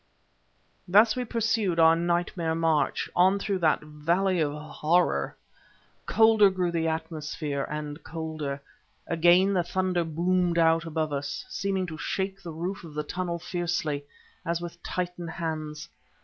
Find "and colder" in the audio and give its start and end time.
7.69-8.63